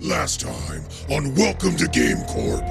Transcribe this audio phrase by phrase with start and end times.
[0.00, 2.64] Last time on Welcome to Game Corp.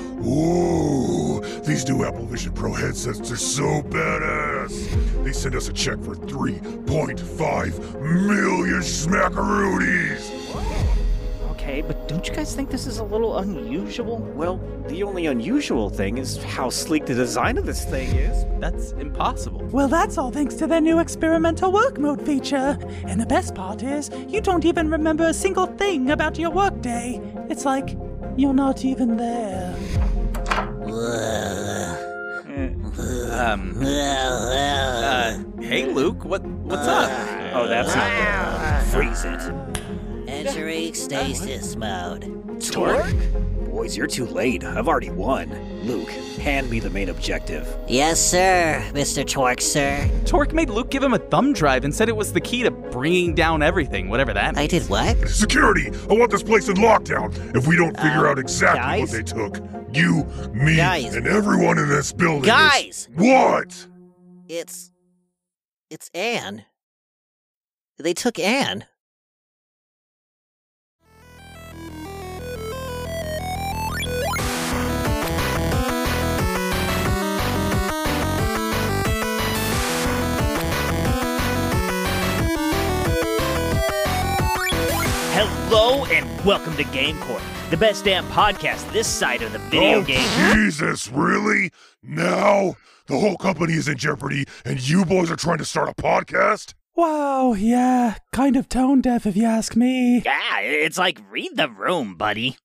[1.64, 5.24] These new Apple Vision Pro headsets are so badass.
[5.24, 10.79] They sent us a check for 3.5 million smackaroonies.
[11.70, 14.18] Okay, but don't you guys think this is a little unusual?
[14.34, 14.56] Well,
[14.88, 18.44] the only unusual thing is how sleek the design of this thing is.
[18.58, 19.64] That's impossible.
[19.66, 22.76] Well, that's all thanks to their new experimental work mode feature.
[23.04, 27.20] And the best part is, you don't even remember a single thing about your workday.
[27.48, 27.96] It's like
[28.36, 29.72] you're not even there.
[33.30, 37.10] Um, uh, hey Luke, what what's up?
[37.54, 38.92] Oh, that's not good.
[38.92, 39.69] Freeze it.
[40.46, 42.60] Entering stasis mode.
[42.62, 43.14] Torque?
[43.70, 44.64] Boys, you're too late.
[44.64, 45.50] I've already won.
[45.84, 46.08] Luke,
[46.40, 47.68] hand me the main objective.
[47.86, 49.26] Yes, sir, Mr.
[49.26, 50.10] Torque, sir.
[50.24, 52.70] Torque made Luke give him a thumb drive and said it was the key to
[52.70, 55.16] bringing down everything, whatever that I did what?
[55.28, 57.34] Security, I want this place in lockdown.
[57.56, 59.00] If we don't figure Uh, out exactly guys?
[59.02, 59.58] what they took,
[59.94, 61.14] you, me, Guys.
[61.14, 62.42] and everyone in this building.
[62.44, 63.08] is- Guys!
[63.14, 63.86] What?
[64.48, 64.90] It's.
[65.90, 66.64] It's Ann.
[67.98, 68.84] They took Ann.
[86.44, 90.54] Welcome to Game Corp, the best damn podcast this side of the video oh, game.
[90.54, 91.70] Jesus, really?
[92.02, 92.76] Now?
[93.08, 96.72] The whole company is in jeopardy, and you boys are trying to start a podcast?
[96.96, 100.22] Wow, yeah, kind of tone deaf if you ask me.
[100.24, 102.56] Yeah, it's like read the room, buddy.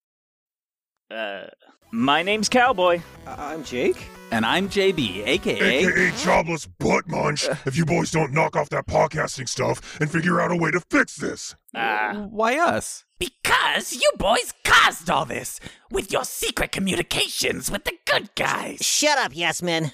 [1.11, 1.47] Uh,
[1.91, 3.01] my name's Cowboy.
[3.27, 4.07] I'm Jake.
[4.31, 5.85] And I'm JB, aka.
[5.85, 10.39] AKA Jobless Butt Munch, if you boys don't knock off that podcasting stuff and figure
[10.39, 11.55] out a way to fix this.
[11.75, 13.03] Uh, Why us?
[13.19, 15.59] Because you boys caused all this
[15.91, 18.79] with your secret communications with the good guys.
[18.81, 19.91] Shut up, Yesman.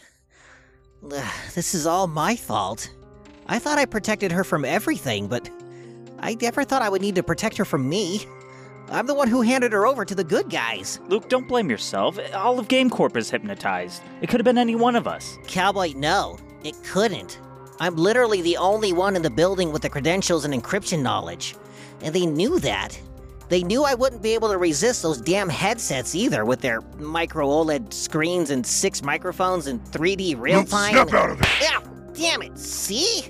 [1.12, 2.94] Ugh, This is all my fault.
[3.48, 5.50] I thought I protected her from everything, but
[6.20, 8.26] I never thought I would need to protect her from me.
[8.90, 11.00] I'm the one who handed her over to the good guys.
[11.08, 12.20] Luke, don't blame yourself.
[12.34, 14.04] All of Game Corp is hypnotized.
[14.22, 15.38] It could have been any one of us.
[15.48, 17.40] Cowboy, no, it couldn't.
[17.80, 21.56] I'm literally the only one in the building with the credentials and encryption knowledge.
[22.04, 23.00] And they knew that.
[23.50, 27.48] They knew I wouldn't be able to resist those damn headsets either with their micro
[27.48, 30.94] OLED screens and six microphones and 3D real time.
[30.94, 31.48] snap out of it.
[31.62, 31.80] Yeah,
[32.14, 33.26] damn it, see?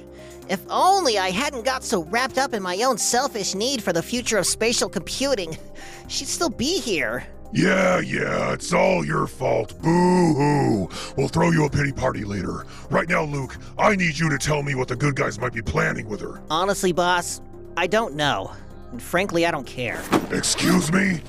[0.47, 4.03] If only I hadn't got so wrapped up in my own selfish need for the
[4.03, 5.57] future of spatial computing,
[6.07, 7.25] she'd still be here.
[7.53, 9.81] Yeah, yeah, it's all your fault.
[9.81, 10.89] Boo hoo.
[11.17, 12.65] We'll throw you a pity party later.
[12.89, 15.61] Right now, Luke, I need you to tell me what the good guys might be
[15.61, 16.41] planning with her.
[16.49, 17.41] Honestly, boss,
[17.77, 18.51] I don't know.
[18.91, 20.01] And frankly, I don't care.
[20.31, 21.21] Excuse me?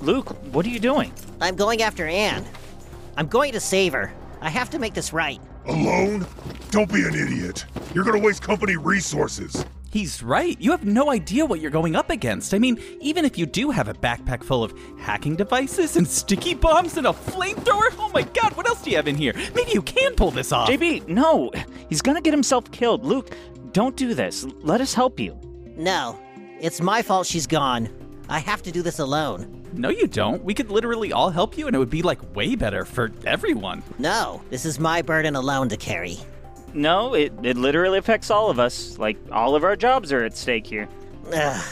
[0.00, 1.12] Luke, what are you doing?
[1.40, 2.44] I'm going after Ann.
[3.16, 4.12] I'm going to save her.
[4.40, 5.40] I have to make this right.
[5.66, 6.26] Alone?
[6.70, 7.64] Don't be an idiot.
[7.94, 9.64] You're gonna waste company resources.
[9.90, 10.60] He's right.
[10.60, 12.52] You have no idea what you're going up against.
[12.52, 16.54] I mean, even if you do have a backpack full of hacking devices and sticky
[16.54, 19.32] bombs and a flamethrower, oh my god, what else do you have in here?
[19.54, 20.68] Maybe you can pull this off.
[20.68, 21.50] JB, no.
[21.88, 23.04] He's gonna get himself killed.
[23.04, 23.34] Luke,
[23.72, 24.44] don't do this.
[24.62, 25.38] Let us help you.
[25.76, 26.18] No,
[26.60, 27.88] it's my fault she's gone.
[28.28, 29.62] I have to do this alone.
[29.74, 30.42] No, you don't.
[30.44, 33.82] We could literally all help you, and it would be like way better for everyone.
[33.98, 36.18] No, this is my burden alone to carry.
[36.72, 38.98] No, it, it literally affects all of us.
[38.98, 40.88] Like, all of our jobs are at stake here.
[41.32, 41.64] Ugh.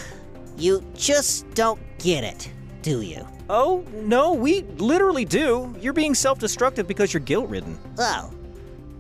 [0.56, 2.50] You just don't get it,
[2.82, 3.26] do you?
[3.48, 5.74] Oh, no, we literally do.
[5.80, 7.78] You're being self destructive because you're guilt ridden.
[7.98, 8.32] Oh.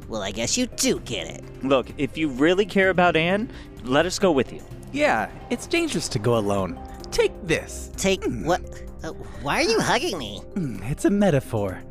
[0.08, 1.64] Well, I guess you do get it.
[1.64, 3.50] Look, if you really care about Ann,
[3.84, 4.62] let us go with you.
[4.92, 6.78] Yeah, it's dangerous to go alone.
[7.10, 7.90] Take this.
[7.96, 8.60] Take what?
[9.02, 10.38] Uh, why are you hugging me?
[10.54, 11.82] Hmm, It's a metaphor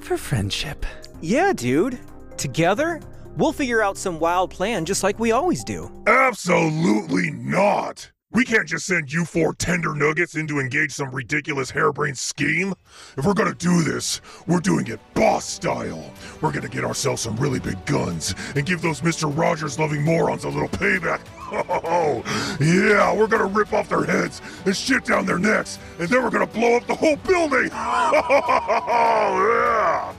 [0.00, 0.84] for friendship.
[1.20, 1.98] Yeah, dude.
[2.36, 3.00] Together,
[3.36, 5.90] we'll figure out some wild plan just like we always do.
[6.06, 8.10] Absolutely not.
[8.32, 12.74] We can't just send you four tender nuggets in to engage some ridiculous harebrained scheme.
[13.16, 16.12] If we're gonna do this, we're doing it boss style.
[16.40, 19.36] We're gonna get ourselves some really big guns and give those Mr.
[19.36, 21.20] Rogers loving morons a little payback.
[21.52, 22.22] Oh,
[22.60, 26.30] yeah, we're gonna rip off their heads and shit down their necks, and then we're
[26.30, 27.68] gonna blow up the whole building.
[27.72, 29.34] Oh,
[29.74, 30.14] yeah.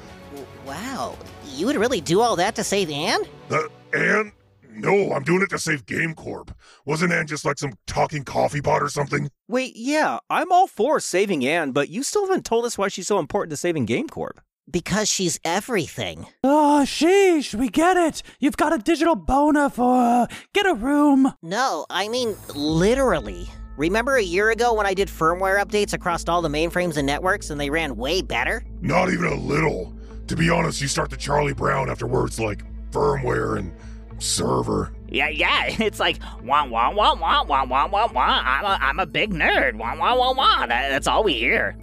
[0.65, 1.17] Wow,
[1.55, 3.21] you would really do all that to save Ann?
[3.49, 3.61] Uh,
[3.93, 4.33] Ann?
[4.73, 6.56] No, I'm doing it to save Game Corp.
[6.85, 9.29] Wasn't Ann just like some talking coffee pot or something?
[9.47, 13.07] Wait, yeah, I'm all for saving Ann, but you still haven't told us why she's
[13.07, 14.39] so important to saving Game Corp.
[14.69, 16.25] Because she's everything.
[16.44, 18.23] Oh, sheesh, we get it.
[18.39, 20.27] You've got a digital boner for her.
[20.53, 21.33] Get a room.
[21.41, 23.50] No, I mean literally.
[23.75, 27.50] Remember a year ago when I did firmware updates across all the mainframes and networks
[27.50, 28.63] and they ran way better?
[28.79, 29.94] Not even a little.
[30.27, 33.74] To be honest, you start to Charlie Brown after words like firmware and
[34.21, 34.94] server.
[35.09, 38.41] Yeah, yeah, it's like wah wah wah wah wah wah wah wah.
[38.44, 39.75] I'm a, I'm a big nerd.
[39.75, 40.65] Wah wah wah wah.
[40.65, 41.77] That, that's all we hear.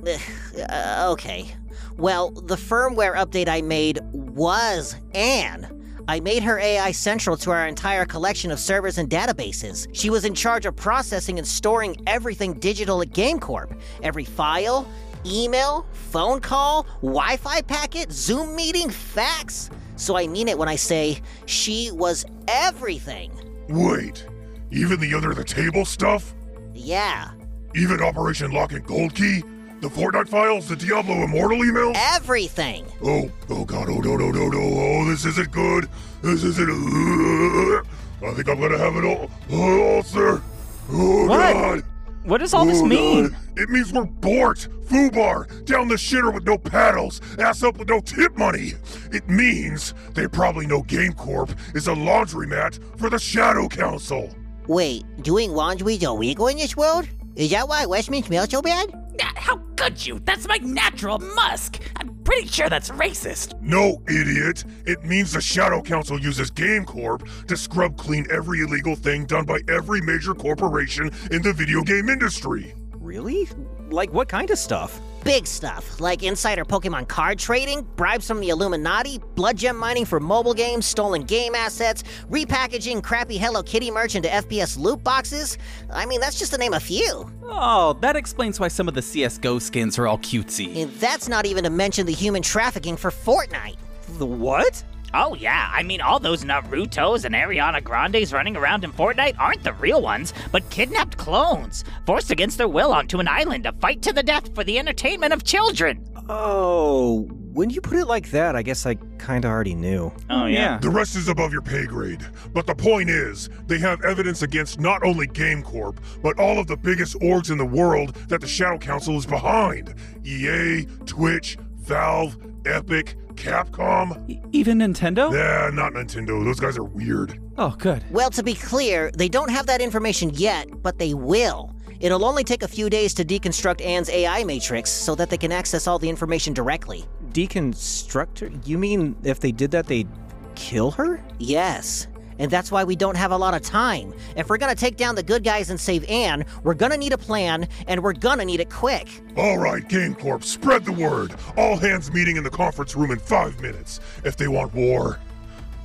[0.71, 1.55] Uh, okay.
[1.97, 5.75] Well, the firmware update I made was Ann.
[6.09, 9.87] I made her AI central to our entire collection of servers and databases.
[9.93, 13.79] She was in charge of processing and storing everything digital at GameCorp.
[14.03, 14.89] Every file,
[15.27, 19.69] email, phone call, Wi Fi packet, Zoom meeting, fax.
[19.99, 23.31] So I mean it when I say she was everything.
[23.69, 24.27] Wait,
[24.71, 26.35] even the under the table stuff?
[26.75, 27.33] Yeah,
[27.75, 29.43] Even Operation Lock and Gold Key?
[29.81, 30.69] The Fortnite files?
[30.69, 31.95] The Diablo Immortal emails?
[32.15, 32.87] everything.
[33.05, 35.89] Oh, oh god, oh no, no, no, no, oh, this isn't good.
[36.23, 36.71] This isn't.
[36.71, 37.83] Uh,
[38.27, 40.43] I think I'm gonna have an ul- ulcer.
[40.91, 41.53] Oh What?
[41.53, 41.83] god.
[42.25, 43.29] What does all this mean?
[43.29, 43.39] God.
[43.57, 48.01] It means we're Bort, Fubar, down the shitter with no paddles, ass up with no
[48.01, 48.75] tip money.
[49.13, 54.35] It means they probably know GameCorp is a laundromat for the Shadow Council.
[54.67, 57.09] Wait, doing laundry's illegal in this world?
[57.37, 58.93] Is that why Yesman smells so bad?
[59.21, 60.21] How could you?
[60.25, 61.81] That's my natural musk.
[61.97, 63.59] I'm pretty sure that's racist.
[63.63, 64.63] No, idiot.
[64.85, 69.61] It means the Shadow Council uses GameCorp to scrub clean every illegal thing done by
[69.67, 72.75] every major corporation in the video game industry.
[72.93, 73.49] Really?
[73.89, 75.01] Like what kind of stuff?
[75.25, 80.21] Big stuff, like insider Pokemon card trading, bribes from the Illuminati, blood gem mining for
[80.21, 85.59] mobile games, stolen game assets, repackaging crappy Hello Kitty merch into FPS loot boxes.
[85.93, 87.31] I mean, that's just to name a few.
[87.45, 90.77] Oh, that explains why some of the CSGO skins are all cutesy.
[90.77, 93.77] And that's not even to mention the human trafficking for Fortnite.
[94.19, 94.83] The what?
[95.15, 99.65] Oh yeah, I mean all those Naruto's and Ariana Grandes running around in Fortnite aren't
[99.65, 104.03] the real ones, but kidnapped clones, forced against their will onto an island to fight
[104.03, 106.05] to the death for the entertainment of children.
[106.29, 107.23] Oh,
[107.55, 110.13] when you put it like that, I guess I kinda already knew.
[110.29, 110.77] Oh yeah.
[110.79, 112.27] The rest is above your pay grade.
[112.53, 116.77] But the point is, they have evidence against not only GameCorp, but all of the
[116.77, 119.95] biggest orgs in the world that the Shadow Council is behind
[120.25, 124.29] EA, Twitch, Valve, Epic, Capcom.
[124.29, 125.33] E- even Nintendo?
[125.33, 126.45] Yeah, not Nintendo.
[126.45, 127.41] Those guys are weird.
[127.57, 128.05] Oh, good.
[128.11, 131.75] Well, to be clear, they don't have that information yet, but they will.
[132.01, 135.51] It'll only take a few days to deconstruct Ann's AI matrix so that they can
[135.53, 137.05] access all the information directly.
[137.33, 138.51] Deconstruct her?
[138.65, 140.09] You mean if they did that, they'd
[140.55, 141.23] kill her?
[141.39, 142.07] Yes.
[142.39, 144.15] And that's why we don't have a lot of time.
[144.37, 147.19] If we're gonna take down the good guys and save Ann, we're gonna need a
[147.19, 149.09] plan, and we're gonna need it quick.
[149.37, 151.35] All right, GameCorp, spread the word.
[151.57, 154.01] All hands meeting in the conference room in five minutes.
[154.25, 155.19] If they want war,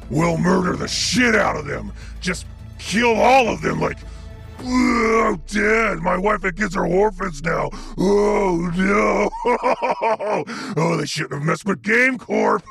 [0.09, 1.91] we'll murder the shit out of them.
[2.21, 2.45] Just
[2.79, 3.97] kill all of them like.
[4.65, 5.99] Oh, dead.
[5.99, 7.69] My wife and kids are orphans now.
[7.97, 9.29] Oh, no.
[10.75, 12.63] Oh, they shouldn't have messed with Game GameCorp.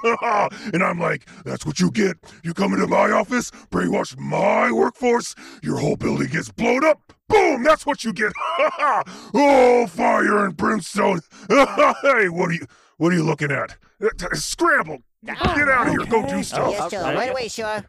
[0.72, 2.16] and I'm like, that's what you get.
[2.42, 7.12] You come into my office, brainwash my workforce, your whole building gets blown up.
[7.28, 7.62] Boom!
[7.62, 8.32] That's what you get.
[8.58, 11.20] oh, fire and brimstone.
[11.48, 12.66] hey, what are you?
[12.98, 13.76] What are you looking at?
[14.02, 14.98] Uh, Scramble!
[15.24, 16.04] Get out of here!
[16.06, 16.72] Go do stuff.
[16.72, 17.02] yes, sure.
[17.02, 17.84] Right away, sure.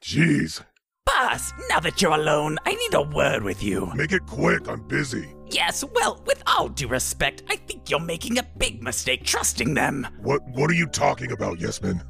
[0.00, 0.64] Jeez,
[1.18, 3.90] Boss, now that you're alone, I need a word with you.
[3.96, 4.68] make it quick.
[4.68, 5.34] I'm busy.
[5.50, 10.06] Yes, well, with all due respect, I think you're making a big mistake trusting them.
[10.22, 10.40] What?
[10.54, 11.98] What are you talking about, Yesman?
[11.98, 12.04] The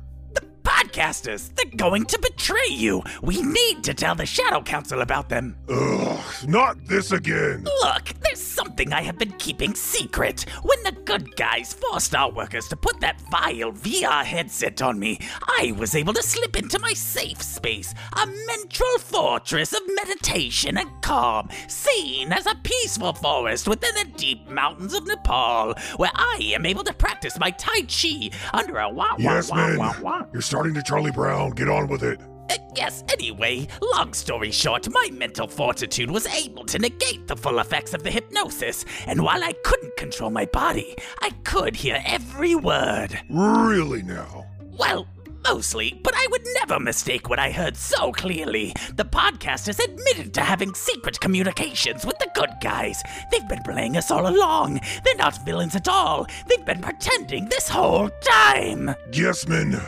[0.81, 3.03] podcasters, they're going to betray you.
[3.23, 5.57] We need to tell the Shadow Council about them.
[5.69, 7.65] Ugh, not this again.
[7.83, 10.43] Look, there's something I have been keeping secret.
[10.63, 15.19] When the good guys forced our workers to put that vile VR headset on me,
[15.43, 20.91] I was able to slip into my safe space, a mental fortress of meditation and
[21.03, 26.65] calm, seen as a peaceful forest within the deep mountains of Nepal, where I am
[26.65, 30.23] able to practice my Tai Chi under a wah wah Yes, wah wah wah.
[30.33, 31.51] You're starting to Charlie Brown.
[31.51, 32.21] Get on with it.
[32.51, 37.61] Uh, yes, anyway, long story short, my mental fortitude was able to negate the full
[37.61, 42.57] effects of the hypnosis, and while I couldn't control my body, I could hear every
[42.57, 43.21] word.
[43.31, 44.47] Really now?
[44.77, 45.07] Well,
[45.45, 48.75] mostly, but I would never mistake what I heard so clearly.
[48.97, 53.01] The podcasters admitted to having secret communications with the good guys.
[53.31, 54.81] They've been playing us all along.
[55.05, 56.27] They're not villains at all.
[56.49, 58.95] They've been pretending this whole time.
[59.13, 59.81] Yesman.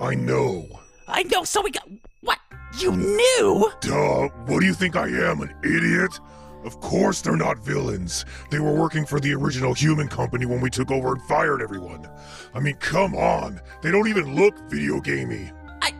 [0.00, 0.66] I know.
[1.06, 1.86] I know, so we got.
[2.22, 2.38] What?
[2.78, 3.70] You knew?
[3.80, 4.28] Duh.
[4.46, 6.18] What do you think I am, an idiot?
[6.64, 8.24] Of course they're not villains.
[8.50, 12.08] They were working for the original human company when we took over and fired everyone.
[12.54, 13.60] I mean, come on.
[13.82, 15.52] They don't even look video gamey.
[15.82, 15.92] I.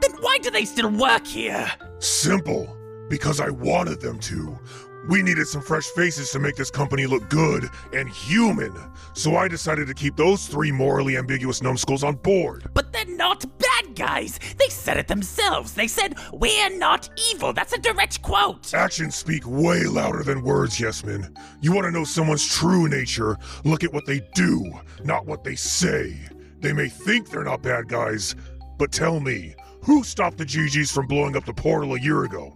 [0.00, 1.70] then why do they still work here?
[1.98, 2.76] Simple.
[3.08, 4.58] Because I wanted them to.
[5.08, 8.72] We needed some fresh faces to make this company look good and human.
[9.14, 12.68] So I decided to keep those three morally ambiguous numbskulls on board.
[12.74, 14.38] But they're not bad guys.
[14.58, 15.74] They said it themselves.
[15.74, 17.52] They said, We're not evil.
[17.52, 18.74] That's a direct quote.
[18.74, 21.36] Actions speak way louder than words, Yesman.
[21.60, 23.36] You want to know someone's true nature?
[23.64, 24.70] Look at what they do,
[25.02, 26.18] not what they say.
[26.60, 28.34] They may think they're not bad guys,
[28.78, 32.54] but tell me, who stopped the GGs from blowing up the portal a year ago?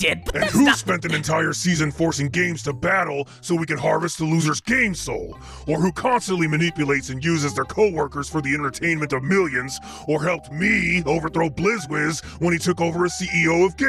[0.00, 0.78] Did, And who not.
[0.78, 4.94] spent an entire season forcing games to battle so we can harvest the loser's game
[4.94, 5.38] soul?
[5.68, 9.78] Or who constantly manipulates and uses their coworkers for the entertainment of millions?
[10.08, 13.82] Or helped me overthrow BlizzWiz when he took over as CEO of That's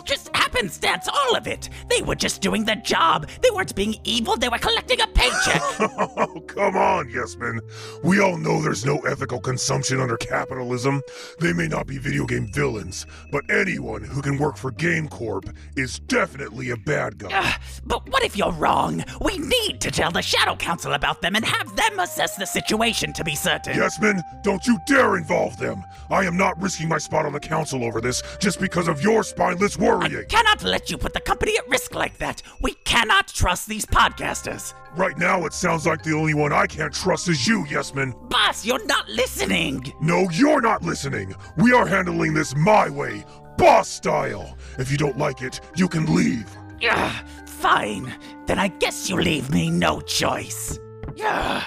[0.00, 0.04] GameCorp?
[0.06, 1.68] just happenstance, all of it.
[1.90, 3.28] They were just doing their job.
[3.42, 4.36] They weren't being evil.
[4.38, 5.62] They were collecting a paycheck.
[6.20, 7.60] Oh, come on, Yesman.
[8.02, 11.02] We all know there's no ethical consumption under capitalism.
[11.40, 15.98] They may not be video game villains, but anyone who can work for GameCorp is
[16.00, 17.28] definitely a bad guy.
[17.32, 19.04] Ugh, but what if you're wrong?
[19.20, 23.12] We need to tell the Shadow Council about them and have them assess the situation
[23.14, 23.74] to be certain.
[23.74, 25.82] Yesman, don't you dare involve them.
[26.10, 29.22] I am not risking my spot on the council over this just because of your
[29.22, 30.16] spineless worrying.
[30.16, 32.42] I cannot let you put the company at risk like that.
[32.60, 34.74] We cannot trust these podcasters.
[34.96, 38.28] Right now, it sounds like the only one I can't trust is you, Yesman.
[38.30, 39.92] Boss, you're not listening.
[40.00, 41.34] No, you're not listening.
[41.56, 43.24] We are handling this my way,
[43.58, 44.56] boss style.
[44.78, 46.48] If you don't like it, you can leave.
[46.88, 48.14] Ugh, fine.
[48.46, 50.78] Then I guess you leave me no choice.
[51.22, 51.64] Ugh.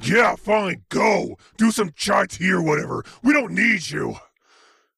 [0.00, 1.36] Yeah, fine, go.
[1.58, 3.04] Do some chai tea or whatever.
[3.22, 4.16] We don't need you.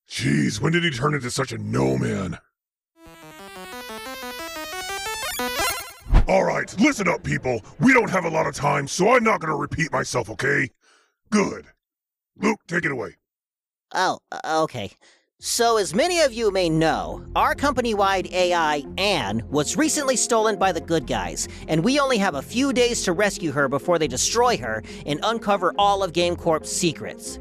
[0.08, 2.38] Jeez, when did he turn into such a no man?
[6.28, 7.60] All right, listen up, people.
[7.80, 10.70] We don't have a lot of time, so I'm not gonna repeat myself, okay?
[11.30, 11.66] Good.
[12.36, 13.16] Luke, take it away.
[13.92, 14.92] Oh, uh, okay.
[15.42, 20.58] So, as many of you may know, our company wide AI, Ann, was recently stolen
[20.58, 23.98] by the good guys, and we only have a few days to rescue her before
[23.98, 27.38] they destroy her and uncover all of GameCorp's secrets.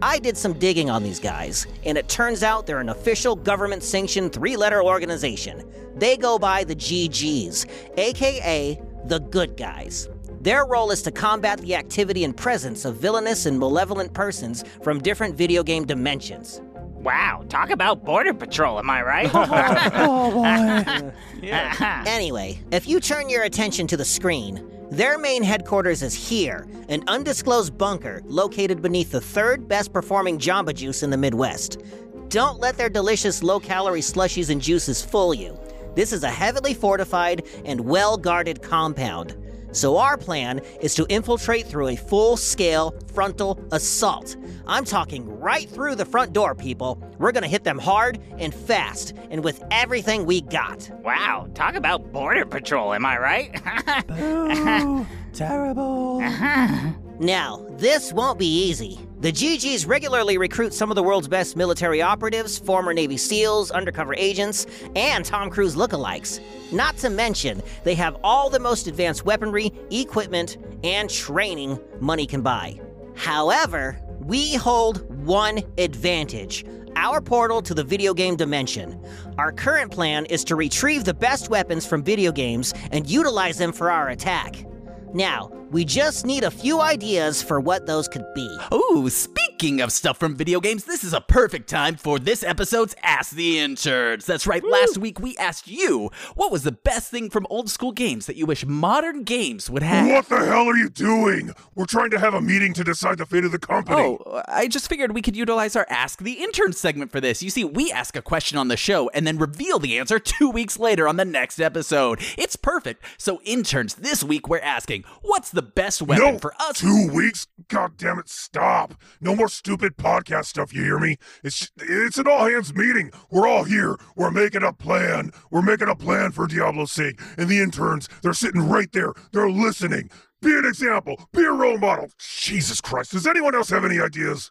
[0.00, 3.82] I did some digging on these guys, and it turns out they're an official government
[3.82, 5.68] sanctioned three letter organization.
[5.96, 7.66] They go by the GGs,
[7.98, 10.08] aka the Good Guys.
[10.42, 15.00] Their role is to combat the activity and presence of villainous and malevolent persons from
[15.00, 16.60] different video game dimensions.
[17.02, 19.30] Wow, talk about Border Patrol, am I right?
[19.94, 21.12] Oh boy.
[22.06, 27.02] Anyway, if you turn your attention to the screen, their main headquarters is here, an
[27.08, 31.82] undisclosed bunker located beneath the third best performing Jamba Juice in the Midwest.
[32.28, 35.58] Don't let their delicious low calorie slushies and juices fool you.
[35.96, 39.36] This is a heavily fortified and well guarded compound.
[39.72, 44.36] So, our plan is to infiltrate through a full scale frontal assault.
[44.66, 47.02] I'm talking right through the front door, people.
[47.18, 50.90] We're gonna hit them hard and fast, and with everything we got.
[51.02, 53.62] wow, talk about Border Patrol, am I right?
[54.20, 56.20] Ooh, terrible.
[57.22, 58.98] Now, this won't be easy.
[59.20, 64.12] The GGs regularly recruit some of the world's best military operatives, former Navy SEALs, undercover
[64.16, 66.40] agents, and Tom Cruise lookalikes.
[66.72, 72.42] Not to mention, they have all the most advanced weaponry, equipment, and training money can
[72.42, 72.80] buy.
[73.14, 79.00] However, we hold one advantage our portal to the video game dimension.
[79.38, 83.72] Our current plan is to retrieve the best weapons from video games and utilize them
[83.72, 84.66] for our attack.
[85.14, 88.58] Now, we just need a few ideas for what those could be.
[88.74, 92.94] Ooh, speaking of stuff from video games, this is a perfect time for this episode's
[93.02, 94.26] Ask the Interns.
[94.26, 97.92] That's right, last week we asked you what was the best thing from old school
[97.92, 100.06] games that you wish modern games would have.
[100.08, 101.54] What the hell are you doing?
[101.74, 103.98] We're trying to have a meeting to decide the fate of the company.
[103.98, 107.42] Oh, I just figured we could utilize our Ask the Intern segment for this.
[107.42, 110.50] You see, we ask a question on the show and then reveal the answer two
[110.50, 112.20] weeks later on the next episode.
[112.36, 113.02] It's perfect.
[113.16, 116.78] So, interns, this week we're asking, what's the best weapon no, for us?
[116.78, 117.46] Two weeks?
[117.68, 118.94] God damn it, stop.
[119.20, 121.16] No more stupid podcast stuff, you hear me?
[121.42, 123.10] It's it's an all hands meeting.
[123.30, 123.96] We're all here.
[124.16, 125.32] We're making a plan.
[125.50, 127.20] We're making a plan for Diablo's sake.
[127.38, 129.12] And the interns, they're sitting right there.
[129.32, 130.10] They're listening.
[130.40, 131.28] Be an example.
[131.32, 132.10] Be a role model.
[132.18, 133.12] Jesus Christ.
[133.12, 134.50] Does anyone else have any ideas?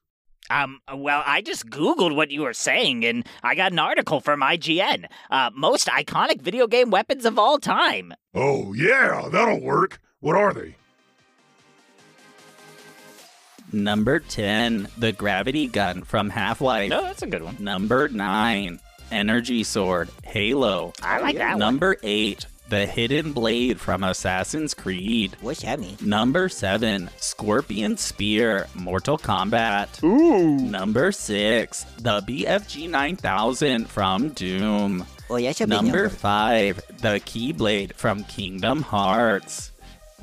[0.49, 4.41] Um, well, I just Googled what you were saying, and I got an article from
[4.41, 5.05] IGN.
[5.29, 8.13] Uh, most iconic video game weapons of all time.
[8.33, 9.99] Oh, yeah, that'll work.
[10.19, 10.75] What are they?
[13.73, 16.89] Number 10, the gravity gun from Half Life.
[16.89, 17.55] No, that's a good one.
[17.59, 18.79] Number 9,
[19.11, 20.93] Energy Sword, Halo.
[21.01, 21.59] I like that one.
[21.59, 25.35] Number eight, the Hidden Blade from Assassin's Creed.
[25.41, 25.97] What's that mean?
[26.01, 30.01] Number seven, Scorpion Spear, Mortal Kombat.
[30.03, 30.57] Ooh.
[30.57, 35.05] Number six, the BFG 9000 from Doom.
[35.29, 39.70] Oh, yeah, should be Number five, the Keyblade from Kingdom Hearts.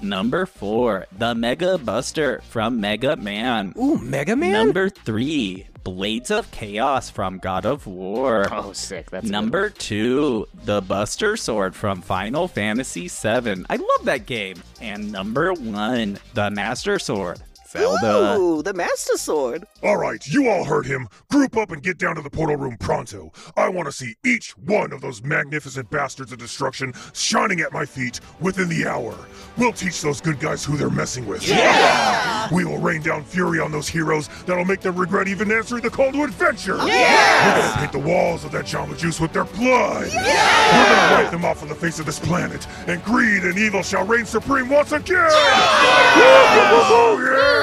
[0.02, 3.74] Number four, the Mega Buster from Mega Man.
[3.78, 4.52] Ooh, Mega Man?
[4.52, 8.46] Number three, Blades of Chaos from God of War.
[8.52, 9.10] Oh, sick.
[9.10, 13.64] That's a good Number two, the Buster Sword from Final Fantasy VII.
[13.68, 14.62] I love that game.
[14.80, 17.40] And number one, the Master Sword,
[17.70, 18.38] Zelda.
[18.38, 19.66] Ooh, the Master Sword.
[19.82, 21.06] All right, you all heard him.
[21.30, 23.30] Group up and get down to the portal room pronto.
[23.56, 27.84] I want to see each one of those magnificent bastards of destruction shining at my
[27.84, 29.14] feet within the hour.
[29.58, 31.46] We'll teach those good guys who they're messing with.
[31.46, 32.48] Yeah!
[32.54, 35.90] We will rain down fury on those heroes that'll make them regret even answering the
[35.90, 36.76] call to adventure.
[36.86, 37.54] Yeah!
[37.54, 40.10] We're gonna paint the walls of that Jamba Juice with their blood.
[40.12, 40.78] Yeah!
[40.78, 43.82] We're gonna wipe them off from the face of this planet, and greed and evil
[43.82, 45.16] shall reign supreme once again.
[45.16, 45.28] Yeah!
[46.90, 47.57] Oh, yeah!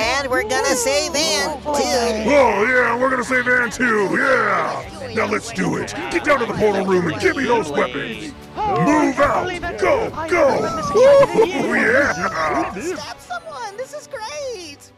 [0.00, 1.70] And we're gonna save Ann, too.
[1.70, 5.12] Oh, yeah, we're gonna save Ann too, yeah!
[5.14, 5.94] Now let's do it.
[6.10, 8.32] Get down to the portal room and give me those weapons.
[8.56, 9.48] Move out!
[9.78, 10.58] Go, go!
[10.94, 12.72] Oh, yeah!
[12.72, 14.92] Stop someone, this is great.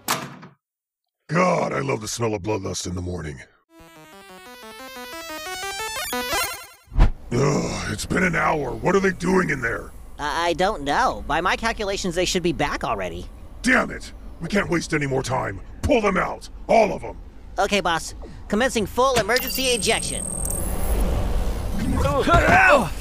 [1.28, 3.40] God, I love the smell of bloodlust in the morning.
[7.32, 8.72] Ugh, it's been an hour.
[8.72, 9.92] What are they doing in there?
[10.20, 11.24] I I don't know.
[11.26, 13.26] By my calculations, they should be back already.
[13.62, 14.12] Damn it!
[14.40, 15.60] We can't waste any more time.
[15.82, 16.48] Pull them out.
[16.68, 17.16] All of them.
[17.58, 18.14] Okay, boss.
[18.48, 20.24] Commencing full emergency ejection.
[22.02, 22.92] Oh,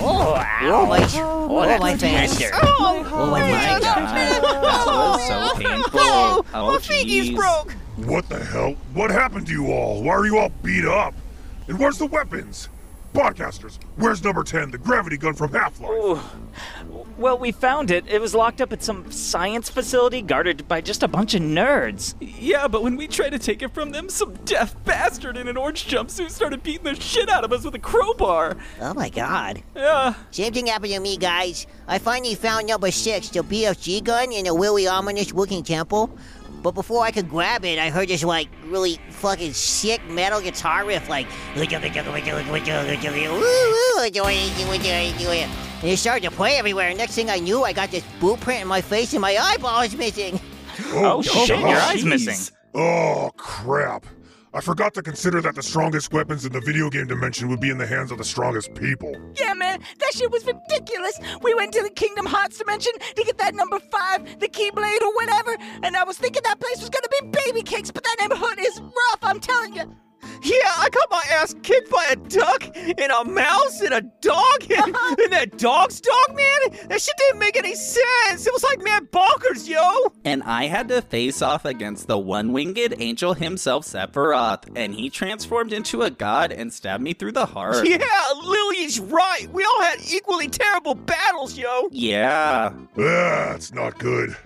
[0.00, 2.38] Oh, my, oh, my face.
[2.38, 2.56] tender.
[2.62, 3.84] Oh, my My face.
[3.84, 6.46] God, that was so painful.
[6.54, 8.06] Oh, jeez.
[8.06, 8.74] What the hell?
[8.94, 10.02] What happened to you all?
[10.02, 11.14] Why are you all beat up?
[11.66, 12.68] And where's the weapons?
[13.14, 16.22] Podcasters, where's number 10, the gravity gun from Half-Life?
[17.16, 18.06] Well, we found it.
[18.06, 22.14] It was locked up at some science facility guarded by just a bunch of nerds.
[22.20, 25.56] Yeah, but when we tried to take it from them, some deaf bastard in an
[25.56, 28.56] orange jumpsuit started beating the shit out of us with a crowbar.
[28.80, 29.62] Oh, my God.
[29.74, 30.14] Yeah.
[30.30, 31.66] Same thing happened to me, guys.
[31.88, 36.16] I finally found number six, the BFG gun in the really ominous looking temple.
[36.62, 40.84] But before I could grab it, I heard this like really fucking sick metal guitar
[40.84, 41.26] riff, like
[45.80, 46.92] and it started to play everywhere.
[46.94, 49.94] Next thing I knew, I got this blueprint in my face and my eyeball is
[49.96, 50.40] missing.
[50.90, 52.54] Oh, shit, your eye's missing.
[52.74, 54.04] Oh, crap.
[54.58, 57.70] I forgot to consider that the strongest weapons in the video game dimension would be
[57.70, 59.14] in the hands of the strongest people.
[59.38, 61.16] Yeah, man, that shit was ridiculous.
[61.42, 65.14] We went to the Kingdom Hearts dimension to get that number five, the Keyblade or
[65.14, 68.58] whatever, and I was thinking that place was gonna be baby cakes, but that neighborhood
[68.58, 69.94] is rough, I'm telling you.
[70.42, 74.62] Yeah, I got my ass kicked by a duck and a mouse and a dog
[74.70, 76.88] and, and that dog's dog, man.
[76.88, 78.46] That shit didn't make any sense.
[78.46, 80.12] It was like, mad bonkers, yo.
[80.24, 85.10] And I had to face off against the one winged angel himself, Sephiroth, and he
[85.10, 87.86] transformed into a god and stabbed me through the heart.
[87.98, 88.06] Yeah,
[88.44, 89.48] Lily's right.
[89.52, 91.88] We all had equally terrible battles, yo.
[91.90, 92.72] Yeah.
[92.96, 94.36] That's not good.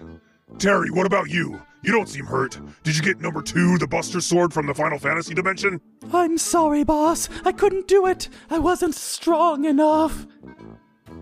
[0.58, 1.60] Terry, what about you?
[1.82, 2.60] You don't seem hurt.
[2.84, 5.80] Did you get number two, the Buster Sword from the Final Fantasy dimension?
[6.12, 7.28] I'm sorry, boss.
[7.44, 8.28] I couldn't do it.
[8.50, 10.26] I wasn't strong enough.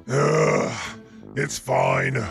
[0.09, 0.99] Ugh,
[1.37, 2.23] it's fine.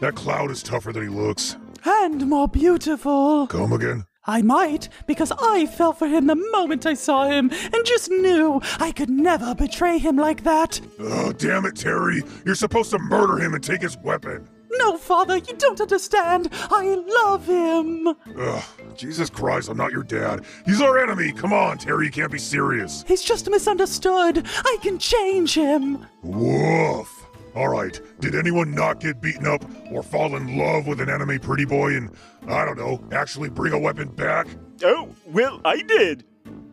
[0.00, 1.56] That cloud is tougher than he looks.
[1.84, 3.46] And more beautiful.
[3.48, 4.06] Come again?
[4.26, 8.62] I might, because I fell for him the moment I saw him and just knew
[8.80, 10.80] I could never betray him like that.
[10.98, 12.22] Oh, damn it, Terry.
[12.46, 14.48] You're supposed to murder him and take his weapon.
[14.78, 16.48] No, father, you don't understand.
[16.52, 18.08] I love him.
[18.38, 18.64] Ugh,
[18.96, 20.44] Jesus Christ, I'm not your dad.
[20.66, 21.32] He's our enemy.
[21.32, 23.04] Come on, Terry, you can't be serious.
[23.06, 24.46] He's just misunderstood.
[24.46, 26.06] I can change him.
[26.22, 27.26] Woof.
[27.54, 31.38] All right, did anyone not get beaten up or fall in love with an anime
[31.38, 32.10] pretty boy and,
[32.48, 34.48] I don't know, actually bring a weapon back?
[34.82, 36.24] Oh, well, I did.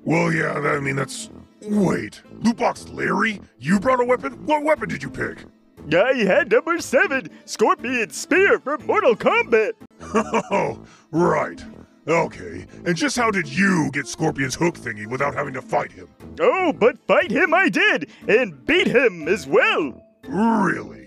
[0.03, 1.29] Well, yeah, I mean, that's.
[1.61, 3.39] Wait, Lootbox Larry?
[3.59, 4.43] You brought a weapon?
[4.47, 5.45] What weapon did you pick?
[5.93, 9.73] I had number seven, Scorpion Spear from Mortal Kombat.
[10.01, 11.63] Oh, right.
[12.07, 16.07] Okay, and just how did you get Scorpion's hook thingy without having to fight him?
[16.39, 20.01] Oh, but fight him I did, and beat him as well.
[20.27, 21.00] Really?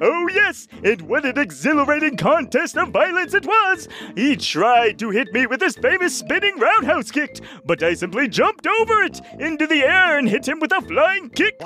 [0.00, 3.88] Oh, yes, and what an exhilarating contest of violence it was!
[4.14, 8.66] He tried to hit me with his famous spinning roundhouse kick, but I simply jumped
[8.66, 11.56] over it into the air and hit him with a flying kick.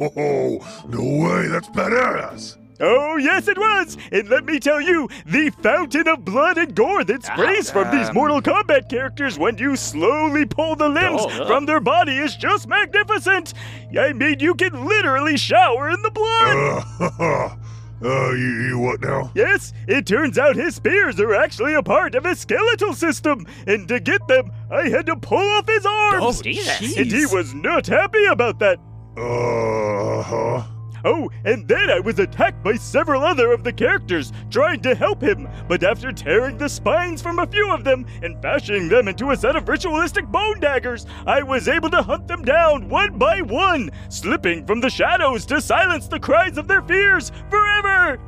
[0.00, 2.56] Oh, no way, that's badass.
[2.80, 3.96] Oh, yes, it was!
[4.10, 8.12] And let me tell you, the fountain of blood and gore that sprays from these
[8.12, 12.66] Mortal Kombat characters when you slowly pull the limbs Oh, from their body is just
[12.66, 13.54] magnificent!
[13.98, 16.84] I mean, you can literally shower in the blood!
[17.00, 17.56] Uh,
[18.04, 19.30] uh, you, you what now?
[19.36, 23.86] Yes, it turns out his spears are actually a part of his skeletal system, and
[23.86, 26.38] to get them, I had to pull off his arms!
[26.40, 26.96] Oh, Jesus.
[26.96, 28.78] and he was not happy about that.
[29.16, 30.62] Uh huh.
[31.04, 35.22] Oh, and then I was attacked by several other of the characters trying to help
[35.22, 39.30] him, but after tearing the spines from a few of them and fashioning them into
[39.30, 43.42] a set of ritualistic bone daggers, I was able to hunt them down one by
[43.42, 48.18] one, slipping from the shadows to silence the cries of their fears forever!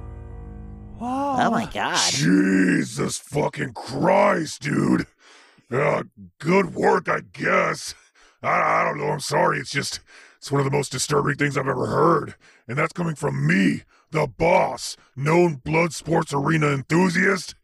[1.01, 1.99] Oh my god.
[2.13, 5.07] Jesus fucking Christ, dude.
[5.71, 6.05] Uh,
[6.39, 7.95] good work, I guess.
[8.43, 9.09] I, I don't know.
[9.09, 9.59] I'm sorry.
[9.59, 10.01] It's just,
[10.47, 12.37] it's one of the most disturbing things I've ever heard.
[12.69, 13.83] And that's coming from me,
[14.13, 17.57] the boss, known blood sports arena enthusiast.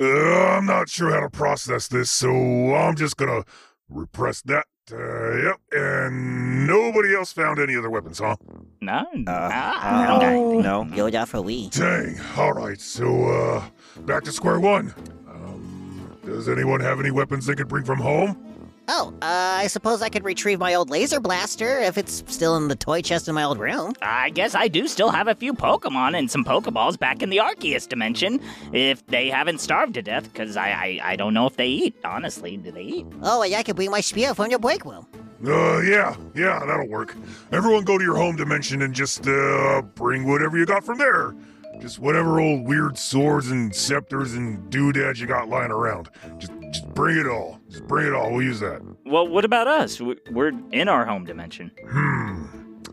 [0.00, 3.42] Uh, I'm not sure how to process this, so I'm just gonna
[3.88, 4.66] repress that.
[4.92, 5.56] Uh, yep.
[5.72, 8.36] And nobody else found any other weapons, huh?
[8.80, 9.04] No.
[9.26, 10.60] Uh, no.
[10.60, 10.84] no.
[10.84, 11.68] Go down for we.
[11.70, 12.16] Dang.
[12.36, 12.80] All right.
[12.80, 13.64] So, uh,
[14.02, 14.94] back to square one.
[15.28, 18.49] Um, does anyone have any weapons they could bring from home?
[18.92, 22.66] Oh, uh, I suppose I could retrieve my old laser blaster if it's still in
[22.66, 23.94] the toy chest in my old room.
[24.02, 27.36] I guess I do still have a few Pokemon and some Pokeballs back in the
[27.36, 28.40] Arceus dimension.
[28.72, 31.94] If they haven't starved to death, because I, I I don't know if they eat.
[32.04, 33.06] Honestly, do they eat?
[33.22, 35.06] Oh, and I could bring my spear from your break room.
[35.46, 37.14] Uh, yeah, yeah, that'll work.
[37.52, 41.32] Everyone go to your home dimension and just, uh, bring whatever you got from there.
[41.80, 46.10] Just whatever old weird swords and scepters and doodads you got lying around.
[46.36, 47.60] Just, just bring it all.
[47.68, 48.30] Just bring it all.
[48.32, 48.80] We'll use that.
[49.06, 50.00] Well, what about us?
[50.00, 51.70] We- We're in our home dimension.
[51.88, 52.44] Hmm.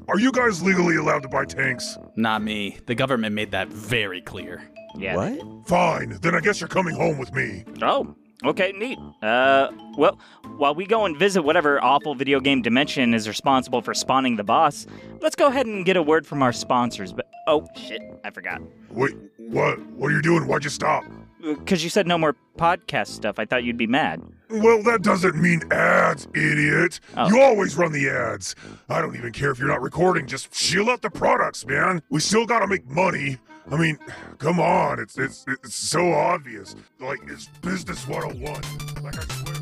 [0.09, 1.97] Are you guys legally allowed to buy tanks?
[2.15, 2.77] Not me.
[2.85, 4.63] The government made that very clear.
[4.95, 5.15] Yeah.
[5.15, 5.67] What?
[5.67, 6.17] Fine.
[6.21, 7.65] Then I guess you're coming home with me.
[7.81, 8.97] Oh, okay, neat.
[9.21, 10.17] Uh, well,
[10.55, 14.43] while we go and visit whatever awful video game dimension is responsible for spawning the
[14.45, 14.87] boss,
[15.21, 17.11] let's go ahead and get a word from our sponsors.
[17.11, 18.61] But oh shit, I forgot.
[18.91, 19.77] Wait, what?
[19.89, 20.47] What are you doing?
[20.47, 21.03] Why'd you stop?
[21.41, 24.21] Because you said no more podcast stuff, I thought you'd be mad.
[24.49, 26.99] Well, that doesn't mean ads, idiot.
[27.15, 27.27] Oh.
[27.29, 28.55] You always run the ads.
[28.89, 30.25] I don't even care if you're not recording.
[30.25, 32.01] Just shield out the products, man.
[32.09, 33.37] We still gotta make money.
[33.69, 33.99] I mean,
[34.37, 34.99] come on.
[34.99, 36.75] It's it's it's so obvious.
[36.99, 39.03] Like it's business 101.
[39.03, 39.57] Like I swear.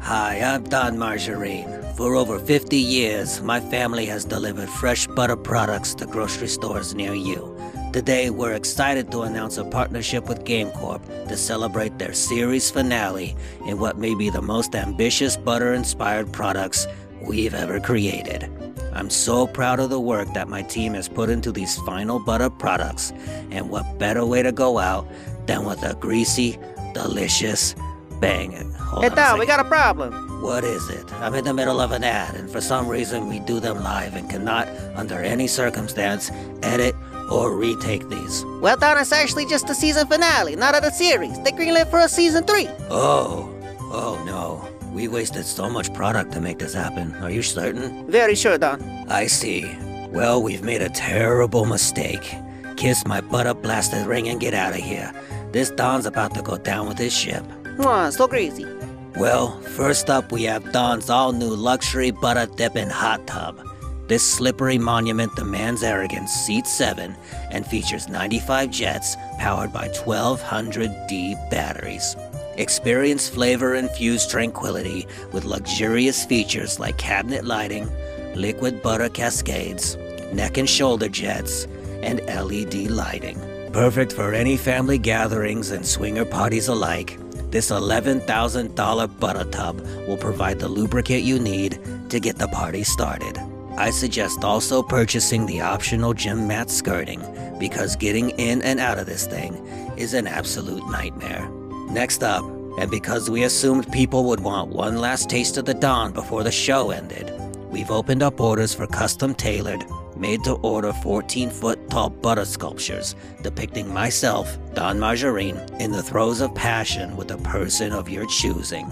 [0.00, 1.83] Hi, I'm Don Margarine.
[1.96, 7.14] For over 50 years, my family has delivered fresh butter products to grocery stores near
[7.14, 7.56] you.
[7.92, 13.36] Today, we're excited to announce a partnership with GameCorp to celebrate their series finale
[13.68, 16.88] in what may be the most ambitious butter inspired products
[17.22, 18.50] we've ever created.
[18.92, 22.50] I'm so proud of the work that my team has put into these final butter
[22.50, 23.12] products,
[23.52, 25.08] and what better way to go out
[25.46, 26.58] than with a greasy,
[26.92, 27.76] delicious
[28.18, 28.50] bang.
[28.72, 30.33] Hold Hey, on a we got a problem.
[30.44, 31.10] What is it?
[31.14, 34.14] I'm in the middle of an ad, and for some reason we do them live
[34.14, 36.30] and cannot, under any circumstance,
[36.62, 36.94] edit
[37.32, 38.44] or retake these.
[38.60, 41.40] Well, Don, it's actually just the season finale, not of the series.
[41.40, 42.68] They greenlit for a season three.
[42.90, 43.48] Oh,
[43.84, 44.68] oh no.
[44.92, 47.14] We wasted so much product to make this happen.
[47.22, 48.06] Are you certain?
[48.10, 48.82] Very sure, Don.
[49.08, 49.64] I see.
[50.10, 52.34] Well, we've made a terrible mistake.
[52.76, 55.10] Kiss my butt up blasted ring and get out of here.
[55.52, 57.44] This Don's about to go down with his ship.
[57.78, 58.66] Mwah, so crazy.
[59.16, 63.60] Well, first up, we have Don's all new luxury butter dipping hot tub.
[64.08, 67.16] This slippery monument demands arrogance, seat 7,
[67.50, 72.16] and features 95 jets powered by 1200 D batteries.
[72.56, 77.88] Experience flavor infused tranquility with luxurious features like cabinet lighting,
[78.34, 79.96] liquid butter cascades,
[80.32, 81.68] neck and shoulder jets,
[82.02, 83.40] and LED lighting.
[83.72, 87.18] Perfect for any family gatherings and swinger parties alike.
[87.54, 93.38] This $11,000 butter tub will provide the lubricant you need to get the party started.
[93.76, 97.22] I suggest also purchasing the optional gym mat skirting
[97.60, 99.54] because getting in and out of this thing
[99.96, 101.48] is an absolute nightmare.
[101.90, 102.42] Next up,
[102.76, 106.50] and because we assumed people would want one last taste of the dawn before the
[106.50, 107.32] show ended,
[107.70, 109.84] we've opened up orders for custom tailored,
[110.16, 116.40] made to order 14 foot tall butter sculptures depicting myself, Don Margarine, in the throes
[116.40, 118.90] of passion with a person of your choosing.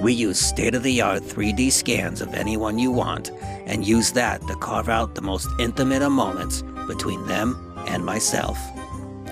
[0.00, 3.30] We use state of the art 3D scans of anyone you want
[3.64, 7.56] and use that to carve out the most intimate of moments between them
[7.88, 8.58] and myself.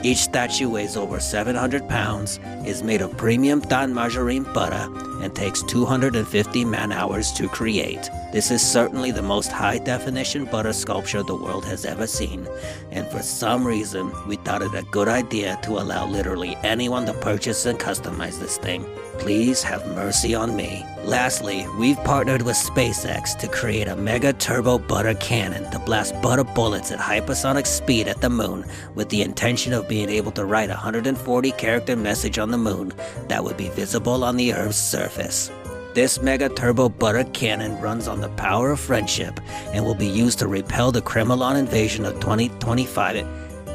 [0.02, 4.88] Each statue weighs over 700 pounds, is made of premium Don margarine butter,
[5.22, 8.10] and takes 250 man hours to create.
[8.34, 12.48] This is certainly the most high definition butter sculpture the world has ever seen,
[12.90, 17.12] and for some reason, we thought it a good idea to allow literally anyone to
[17.12, 18.84] purchase and customize this thing.
[19.18, 20.84] Please have mercy on me.
[21.04, 26.42] Lastly, we've partnered with SpaceX to create a mega turbo butter cannon to blast butter
[26.42, 28.64] bullets at hypersonic speed at the moon
[28.96, 32.92] with the intention of being able to write a 140 character message on the moon
[33.28, 35.52] that would be visible on the Earth's surface.
[35.94, 39.38] This mega turbo butter cannon runs on the power of friendship
[39.72, 43.24] and will be used to repel the Kremlin invasion of 2025.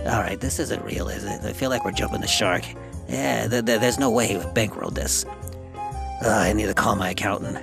[0.05, 1.41] Alright, this isn't real, is it?
[1.45, 2.63] I feel like we're jumping the shark.
[3.07, 5.25] Yeah, th- th- there's no way he would bankroll this.
[6.21, 7.57] Ugh, I need to call my accountant.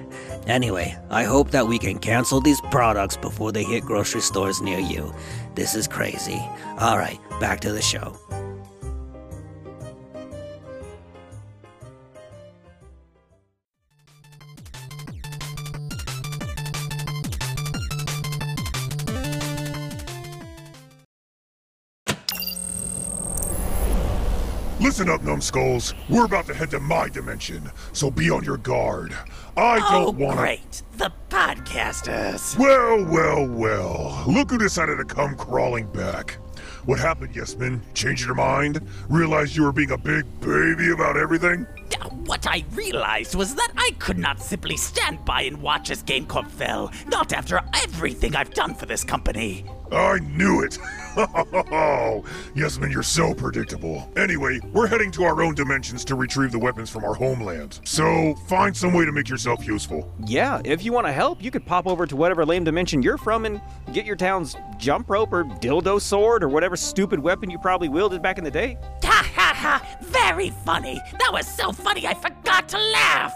[0.46, 4.78] Anyway, I hope that we can cancel these products before they hit grocery stores near
[4.78, 5.14] you.
[5.54, 6.40] This is crazy.
[6.80, 8.16] Alright, back to the show.
[24.86, 25.94] Listen up, numbskulls.
[26.08, 29.12] We're about to head to my dimension, so be on your guard.
[29.56, 30.42] I Oh, don't want to.
[30.42, 30.82] great.
[30.96, 32.56] The podcasters.
[32.56, 34.22] Well, well, well.
[34.28, 36.38] Look who decided to come crawling back.
[36.84, 37.80] What happened, Yesman?
[37.94, 38.80] Changed your mind?
[39.08, 41.66] Realized you were being a big baby about everything?
[42.26, 46.48] What I realized was that I could not simply stand by and watch as GameCorp
[46.48, 49.64] fell, not after everything I've done for this company.
[49.92, 50.78] I knew it!
[52.54, 54.10] Yesman, you're so predictable.
[54.16, 57.80] Anyway, we're heading to our own dimensions to retrieve the weapons from our homeland.
[57.84, 60.12] So, find some way to make yourself useful.
[60.26, 63.16] Yeah, if you want to help, you could pop over to whatever lame dimension you're
[63.16, 63.60] from and
[63.92, 68.20] get your town's jump rope or dildo sword or whatever stupid weapon you probably wielded
[68.20, 68.76] back in the day.
[69.04, 69.96] Ha ha ha!
[70.02, 71.00] Very funny!
[71.18, 73.32] That was so funny I forgot to laugh!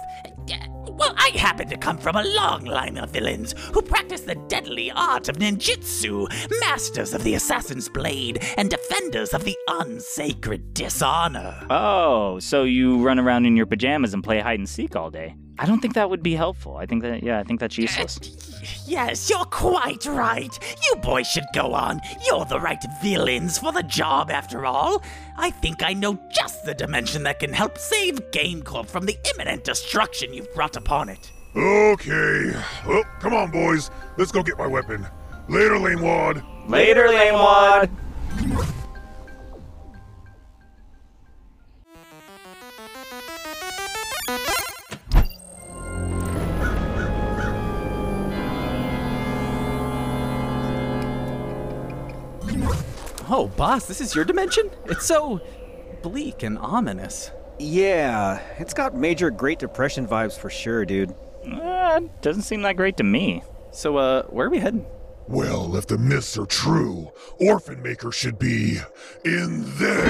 [1.00, 4.90] Well, I happen to come from a long line of villains who practice the deadly
[4.90, 6.28] art of ninjutsu,
[6.60, 11.66] masters of the assassin's blade, and defenders of the unsacred dishonor.
[11.70, 15.36] Oh, so you run around in your pajamas and play hide and seek all day?
[15.60, 16.78] I don't think that would be helpful.
[16.78, 18.18] I think that, yeah, I think that's useless.
[18.86, 20.58] Yes, you're quite right.
[20.84, 22.00] You boys should go on.
[22.26, 25.02] You're the right villains for the job, after all.
[25.38, 29.64] I think I know just the dimension that can help save GameCorp from the imminent
[29.64, 31.30] destruction you've brought upon it.
[31.56, 32.52] Okay.
[32.86, 33.90] Well, come on, boys.
[34.18, 35.06] Let's go get my weapon.
[35.48, 36.42] Later, Lame Wad.
[36.68, 37.34] Later, Lame
[53.60, 54.70] boss, this is your dimension?
[54.86, 55.38] It's so
[56.02, 57.30] bleak and ominous.
[57.58, 61.14] Yeah, it's got major Great Depression vibes for sure, dude.
[61.46, 63.42] Uh, doesn't seem that great to me.
[63.70, 64.86] So, uh, where are we heading?
[65.28, 68.78] Well, if the myths are true, Orphan Maker should be
[69.26, 70.06] in there.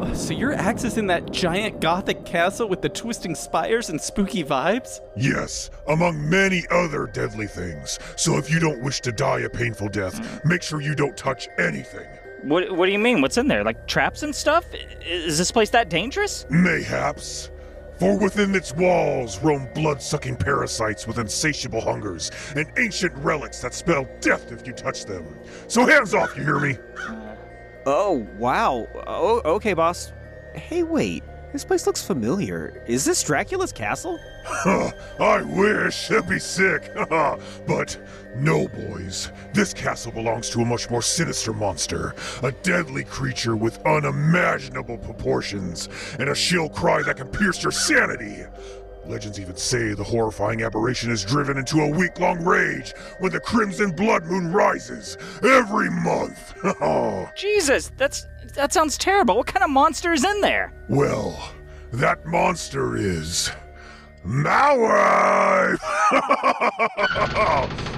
[0.00, 5.00] Uh, So you're accessing that giant gothic castle with the twisting spires and spooky vibes?
[5.16, 7.98] Yes, among many other deadly things.
[8.16, 11.48] So if you don't wish to die a painful death, make sure you don't touch
[11.58, 12.06] anything.
[12.42, 13.20] What, what do you mean?
[13.20, 13.62] What's in there?
[13.64, 14.64] Like traps and stuff?
[15.04, 16.46] Is this place that dangerous?
[16.48, 17.50] Mayhaps.
[17.98, 23.74] For within its walls roam blood sucking parasites with insatiable hungers and ancient relics that
[23.74, 25.38] spell death if you touch them.
[25.68, 26.78] So hands off, you hear me?
[27.86, 28.88] Oh, wow.
[29.06, 30.12] Oh, okay, boss.
[30.54, 31.22] Hey, wait.
[31.52, 32.82] This place looks familiar.
[32.86, 34.20] Is this Dracula's castle?
[34.64, 36.10] I wish.
[36.10, 36.92] It'd be sick.
[37.66, 37.98] but
[38.36, 39.32] no, boys.
[39.52, 42.14] This castle belongs to a much more sinister monster.
[42.44, 45.88] A deadly creature with unimaginable proportions
[46.20, 48.44] and a shrill cry that can pierce your sanity.
[49.10, 53.40] Legends even say the horrifying aberration is driven into a week long rage when the
[53.40, 56.54] Crimson Blood Moon rises every month.
[57.36, 59.36] Jesus, that's that sounds terrible.
[59.36, 60.72] What kind of monster is in there?
[60.88, 61.52] well,
[61.92, 63.50] that monster is.
[64.22, 65.76] Maui!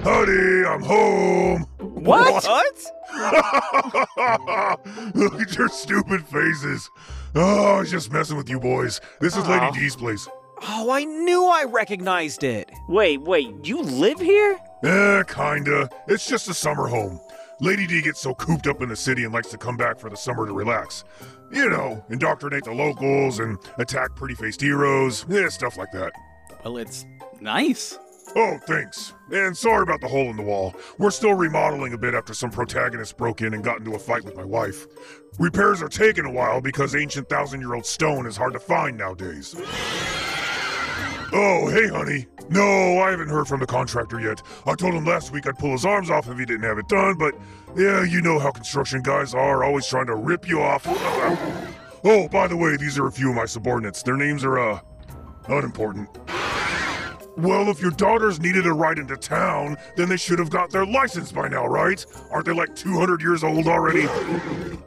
[0.05, 1.67] Honey, I'm home!
[1.79, 2.45] What?
[2.45, 2.93] what?
[5.15, 6.89] Look at your stupid faces.
[7.35, 9.01] Oh, I was just messing with you boys.
[9.21, 9.71] This is Lady Aw.
[9.73, 10.29] D's place.
[10.69, 12.71] Oh, I knew I recognized it.
[12.89, 14.59] Wait, wait, you live here?
[14.85, 15.89] Eh, kinda.
[16.07, 17.21] It's just a summer home.
[17.61, 20.09] Lady D gets so cooped up in the city and likes to come back for
[20.11, 21.05] the summer to relax.
[21.53, 25.25] You know, indoctrinate the locals and attack pretty faced heroes.
[25.29, 26.13] yeah, stuff like that.
[26.65, 27.07] Well, it's
[27.41, 27.99] nice.
[28.35, 29.13] Oh, thanks.
[29.33, 30.75] And sorry about the hole in the wall.
[30.99, 34.25] We're still remodeling a bit after some protagonist broke in and got into a fight
[34.25, 34.87] with my wife.
[35.39, 38.97] Repairs are taking a while because ancient thousand year old stone is hard to find
[38.97, 39.55] nowadays.
[41.33, 42.27] Oh, hey, honey.
[42.51, 44.43] No, I haven't heard from the contractor yet.
[44.67, 46.89] I told him last week I'd pull his arms off if he didn't have it
[46.89, 47.35] done, but
[47.75, 50.83] yeah, you know how construction guys are, always trying to rip you off.
[52.05, 54.03] oh, by the way, these are a few of my subordinates.
[54.03, 54.81] Their names are, uh,
[55.49, 56.09] unimportant.
[57.39, 60.85] Well, if your daughters needed a ride into town, then they should have got their
[60.85, 62.05] license by now, right?
[62.31, 64.07] Aren't they like 200 years old already?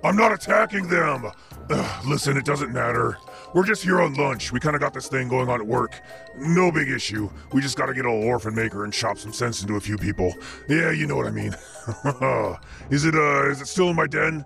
[0.03, 1.31] I'm not attacking them.
[1.71, 3.17] Ugh, listen, it doesn't matter.
[3.55, 4.51] We're just here on lunch.
[4.51, 6.01] We kind of got this thing going on at work.
[6.37, 7.29] No big issue.
[7.53, 9.97] We just got to get old orphan maker and chop some sense into a few
[9.97, 10.33] people.
[10.67, 11.55] Yeah, you know what I mean.
[12.89, 14.43] is it uh is it still in my den?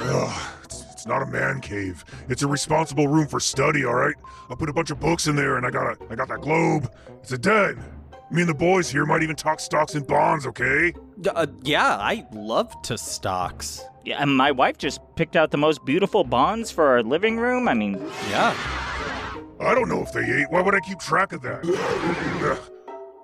[0.00, 2.04] Ugh, it's, it's not a man cave.
[2.28, 4.16] It's a responsible room for study, all right?
[4.50, 6.40] I put a bunch of books in there and I got a I got that
[6.40, 6.92] globe.
[7.22, 7.80] It's a den.
[8.32, 10.92] Me and the boys here might even talk stocks and bonds, okay?
[11.32, 13.80] Uh, yeah, I love to stocks.
[14.04, 17.68] Yeah, and my wife just picked out the most beautiful bonds for our living room.
[17.68, 17.94] I mean,
[18.30, 18.54] Yeah.
[19.60, 20.46] I don't know if they ate.
[20.50, 21.64] Why would I keep track of that?
[21.64, 22.56] Uh,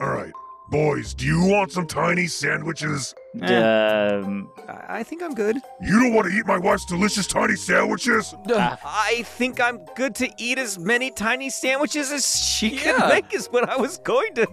[0.04, 0.32] all right.
[0.70, 3.14] Boys, do you want some tiny sandwiches?
[3.42, 5.56] Uh, um, I I think I'm good.
[5.82, 8.34] You don't want to eat my wife's delicious tiny sandwiches?
[8.48, 12.80] Uh, I think I'm good to eat as many tiny sandwiches as she Yeah.
[12.98, 14.46] can make, is what I was going to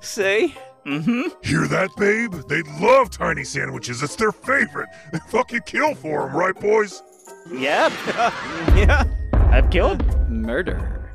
[0.00, 0.54] say.
[0.86, 1.28] Mm-hmm.
[1.42, 2.34] Hear that, babe?
[2.48, 4.02] They love tiny sandwiches.
[4.02, 4.88] It's their favorite.
[5.12, 7.02] They fucking kill for them, right, boys?
[7.50, 7.92] Yep.
[8.76, 9.04] Yeah.
[9.50, 10.02] I've killed.
[10.30, 11.10] Murder.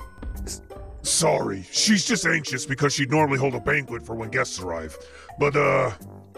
[1.02, 4.96] Sorry, she's just anxious because she'd normally hold a banquet for when guests arrive.
[5.40, 5.92] But, uh,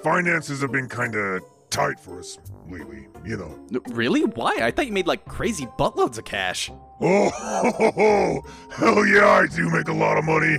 [0.03, 1.39] finances have been kinda
[1.69, 3.57] tight for us lately, you know.
[3.89, 4.23] Really?
[4.23, 4.57] Why?
[4.61, 6.71] I thought you made like crazy buttloads of cash.
[7.01, 8.41] Oh, ho, ho, ho.
[8.71, 10.57] hell yeah, I do make a lot of money.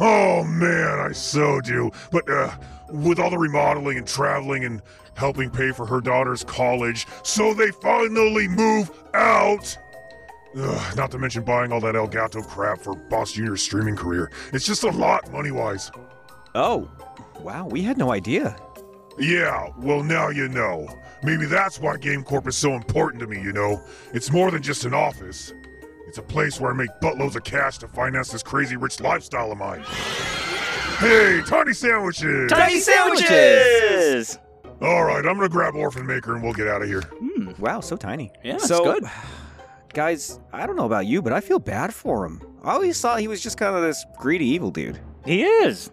[0.00, 1.90] Oh man, I so do.
[2.10, 2.50] But uh,
[2.90, 4.82] with all the remodeling and traveling and
[5.14, 9.76] helping pay for her daughter's college, so they finally move out.
[10.56, 14.30] Ugh, not to mention buying all that Elgato crap for Boss Junior's streaming career.
[14.52, 15.90] It's just a lot money wise.
[16.54, 16.90] Oh,
[17.40, 18.56] wow, we had no idea.
[19.18, 20.88] Yeah, well, now you know.
[21.22, 23.82] Maybe that's why GameCorp is so important to me, you know?
[24.12, 25.52] It's more than just an office.
[26.06, 29.52] It's a place where I make buttloads of cash to finance this crazy rich lifestyle
[29.52, 29.82] of mine.
[30.98, 32.50] Hey, tiny sandwiches!
[32.50, 34.38] Tiny sandwiches.
[34.80, 37.02] All right, I'm gonna grab Orphan Maker and we'll get out of here.
[37.02, 38.30] Hmm, wow, so tiny.
[38.44, 39.04] Yeah, that's so, good.
[39.92, 42.40] Guys, I don't know about you, but I feel bad for him.
[42.62, 45.00] I always thought he was just kind of this greedy evil dude.
[45.24, 45.90] He is.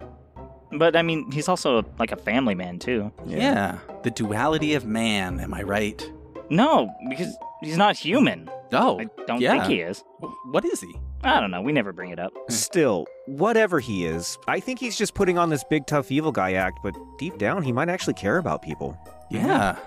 [0.71, 3.12] But I mean, he's also like a family man too.
[3.25, 3.80] Yeah.
[4.04, 6.12] The duality of man, am I right?
[6.49, 8.49] No, because he's not human.
[8.71, 9.51] Oh, I don't yeah.
[9.51, 10.04] think he is.
[10.51, 10.93] What is he?
[11.23, 11.62] I don't know.
[11.62, 12.34] We never bring it up.
[12.49, 16.54] Still, whatever he is, I think he's just putting on this big tough evil guy
[16.54, 18.97] act, but deep down, he might actually care about people.
[19.32, 19.78] Yeah.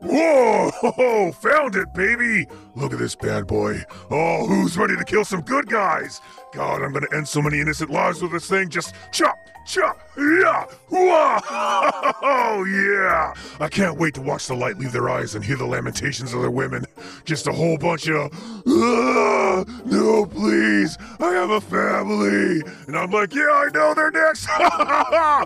[0.00, 0.70] Whoa!
[0.70, 2.46] ho, ho, Found it, baby!
[2.74, 3.82] Look at this bad boy.
[4.10, 6.22] Oh, who's ready to kill some good guys?
[6.54, 8.70] God, I'm gonna end so many innocent lives with this thing.
[8.70, 9.36] Just chop,
[9.70, 10.64] chop, yeah!
[10.88, 11.38] Whoa!
[12.22, 13.34] Oh, yeah!
[13.60, 16.40] I can't wait to watch the light leave their eyes and hear the lamentations of
[16.40, 16.84] their women.
[17.24, 18.30] Just a whole bunch of,
[18.66, 22.62] ah, no, please, I have a family.
[22.86, 24.46] And I'm like, yeah, I know they're next.
[24.48, 25.44] yeah!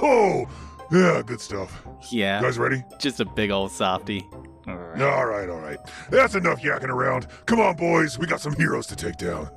[0.00, 0.46] Oh,
[0.90, 1.82] yeah, good stuff.
[2.10, 2.40] Yeah.
[2.40, 2.82] You guys ready?
[2.98, 4.26] Just a big old softy.
[4.66, 5.02] All right.
[5.02, 5.78] All right, all right.
[6.10, 7.26] That's enough yakking around.
[7.46, 8.18] Come on, boys.
[8.18, 9.50] We got some heroes to take down.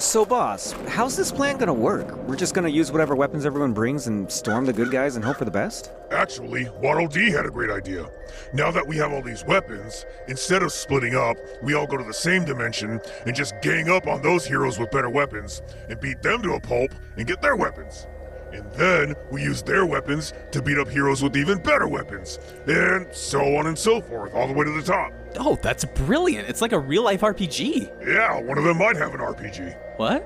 [0.00, 2.16] So, boss, how's this plan gonna work?
[2.28, 5.38] We're just gonna use whatever weapons everyone brings and storm the good guys and hope
[5.38, 5.90] for the best?
[6.12, 8.08] Actually, Waddle Dee had a great idea.
[8.52, 12.04] Now that we have all these weapons, instead of splitting up, we all go to
[12.04, 16.22] the same dimension and just gang up on those heroes with better weapons and beat
[16.22, 18.06] them to a pulp and get their weapons.
[18.52, 22.38] And then we use their weapons to beat up heroes with even better weapons.
[22.68, 25.12] And so on and so forth, all the way to the top.
[25.36, 26.48] Oh, that's brilliant.
[26.48, 27.90] It's like a real life RPG.
[28.06, 29.76] Yeah, one of them might have an RPG.
[29.96, 30.24] What?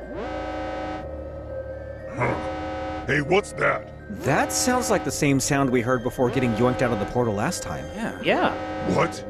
[2.14, 3.04] Huh.
[3.06, 3.88] Hey, what's that?
[4.20, 7.34] That sounds like the same sound we heard before getting yoinked out of the portal
[7.34, 7.84] last time.
[7.94, 8.18] Yeah.
[8.22, 8.94] Yeah.
[8.94, 9.24] What?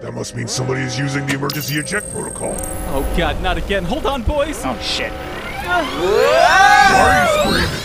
[0.00, 2.54] That must mean somebody is using the emergency eject protocol.
[2.88, 3.84] Oh god, not again.
[3.84, 4.60] Hold on, boys.
[4.64, 5.12] Oh shit.
[5.12, 5.80] Why
[7.46, 7.83] are you screaming?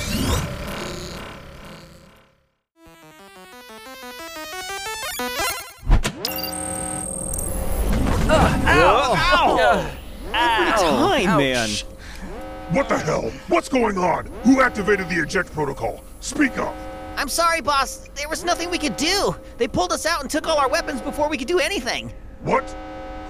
[12.71, 13.31] What the hell?
[13.47, 14.27] What's going on?
[14.43, 16.03] Who activated the eject protocol?
[16.19, 16.75] Speak up.
[17.17, 18.07] I'm sorry, boss.
[18.13, 19.35] There was nothing we could do.
[19.57, 22.13] They pulled us out and took all our weapons before we could do anything.
[22.43, 22.63] What?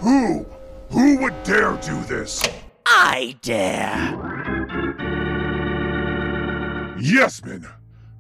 [0.02, 0.46] Who?
[0.90, 2.44] Who would dare do this?
[2.86, 4.18] I dare.
[6.98, 7.66] Yesman!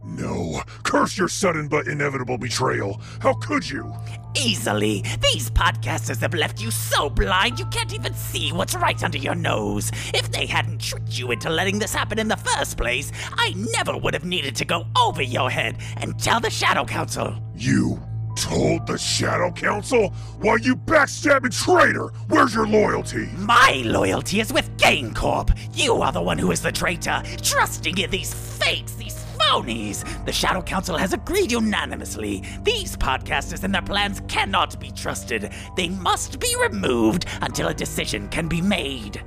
[0.05, 0.61] No.
[0.83, 3.01] Curse your sudden but inevitable betrayal.
[3.19, 3.93] How could you?
[4.35, 5.03] Easily.
[5.21, 9.35] These podcasters have left you so blind you can't even see what's right under your
[9.35, 9.91] nose.
[10.13, 13.97] If they hadn't tricked you into letting this happen in the first place, I never
[13.97, 17.35] would have needed to go over your head and tell the Shadow Council.
[17.55, 17.99] You
[18.35, 20.09] told the Shadow Council?
[20.39, 22.07] Why, you backstabbing traitor!
[22.29, 23.27] Where's your loyalty?
[23.37, 25.57] My loyalty is with GameCorp.
[25.75, 29.08] You are the one who is the traitor, trusting in these fakes, these
[29.49, 30.03] phonies.
[30.25, 32.43] The Shadow Council has agreed unanimously.
[32.63, 35.51] These podcasters and their plans cannot be trusted.
[35.75, 39.21] They must be removed until a decision can be made.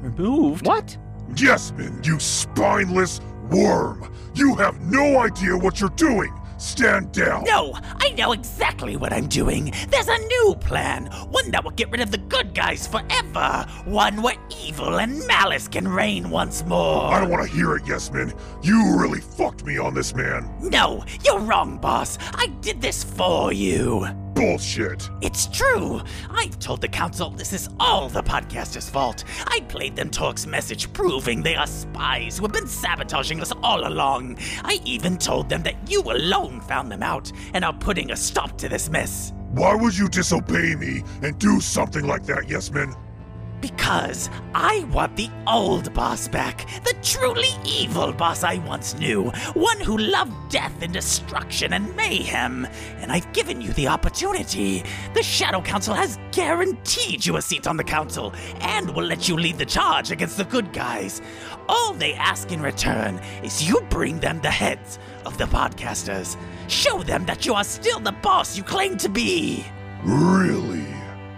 [0.00, 0.66] Removed?
[0.66, 0.96] What?
[1.30, 3.20] Yesman, you spineless
[3.50, 4.12] worm!
[4.34, 6.32] You have no idea what you're doing!
[6.58, 7.44] Stand down!
[7.44, 9.72] No, I know exactly what I'm doing.
[9.90, 14.22] There's a new plan, one that will get rid of the good guys forever, one
[14.22, 17.12] where evil and malice can reign once more.
[17.12, 18.36] I don't want to hear it, Yesman.
[18.62, 20.52] You really fucked me on this, man.
[20.60, 22.18] No, you're wrong, boss.
[22.34, 24.08] I did this for you.
[24.38, 25.10] Bullshit.
[25.20, 26.00] It's true.
[26.30, 29.24] I've told the council this is all the podcasters' fault.
[29.48, 33.88] I played them Torque's message proving they are spies who have been sabotaging us all
[33.88, 34.38] along.
[34.62, 38.56] I even told them that you alone found them out and are putting a stop
[38.58, 39.32] to this mess.
[39.50, 42.94] Why would you disobey me and do something like that, Yesman?
[43.60, 49.80] Because I want the old boss back, the truly evil boss I once knew, one
[49.80, 52.68] who loved death and destruction and mayhem.
[52.98, 54.84] And I've given you the opportunity.
[55.14, 59.36] The Shadow Council has guaranteed you a seat on the council and will let you
[59.36, 61.20] lead the charge against the good guys.
[61.68, 66.36] All they ask in return is you bring them the heads of the podcasters.
[66.68, 69.66] Show them that you are still the boss you claim to be.
[70.04, 70.77] Really?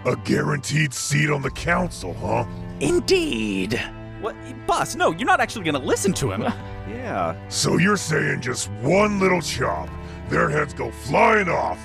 [0.05, 2.45] A guaranteed seat on the council, huh?
[2.79, 3.79] Indeed.
[4.19, 4.35] What?
[4.65, 6.43] Boss, no, you're not actually gonna listen to him.
[6.89, 7.35] Yeah.
[7.47, 9.89] So you're saying just one little chop,
[10.29, 11.79] their heads go flying off,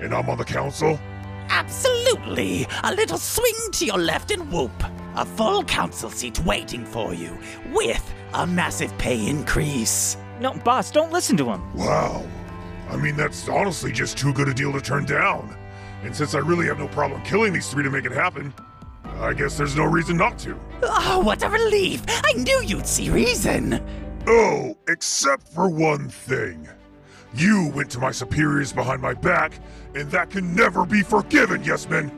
[0.00, 0.98] and I'm on the council?
[1.48, 2.66] Absolutely!
[2.82, 4.72] A little swing to your left and whoop.
[5.14, 7.38] A full council seat waiting for you,
[7.72, 10.16] with a massive pay increase.
[10.40, 11.74] No, boss, don't listen to him.
[11.74, 12.24] Wow.
[12.90, 15.56] I mean, that's honestly just too good a deal to turn down.
[16.02, 18.52] And since I really have no problem killing these three to make it happen,
[19.20, 20.58] I guess there's no reason not to.
[20.82, 22.02] Oh, what a relief!
[22.08, 23.80] I knew you'd see reason!
[24.26, 26.68] Oh, except for one thing.
[27.34, 29.58] You went to my superiors behind my back,
[29.94, 32.10] and that can never be forgiven, Yesman.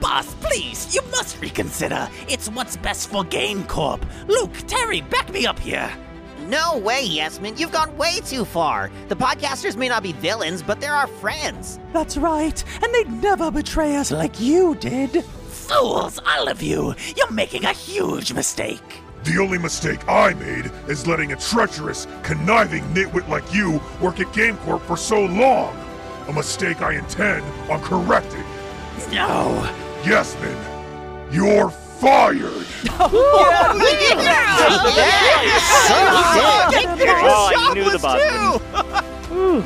[0.00, 2.08] Boss, please, you must reconsider.
[2.28, 4.02] It's what's best for GameCorp.
[4.28, 5.90] Luke, Terry, back me up here.
[6.52, 7.58] No way, Yesman.
[7.58, 8.90] You've gone way too far.
[9.08, 11.80] The podcasters may not be villains, but they're our friends.
[11.94, 15.24] That's right, and they'd never betray us like you did.
[15.24, 16.94] Fools, all of you!
[17.16, 19.00] You're making a huge mistake.
[19.24, 24.26] The only mistake I made is letting a treacherous, conniving nitwit like you work at
[24.34, 25.74] GameCorp for so long.
[26.28, 28.44] A mistake I intend on correcting.
[29.10, 29.72] No.
[30.02, 31.70] Yesman, you're
[32.02, 32.66] fired.
[37.24, 38.20] Oh, I knew the boss
[39.30, 39.64] would